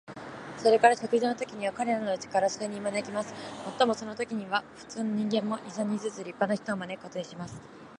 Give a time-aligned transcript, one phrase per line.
[0.57, 3.35] それから食事のときには、彼等のうちから数人招きます。
[3.63, 7.61] もっともそのときには、普通の人間も、二三人ずつ立派な人を招くことにします。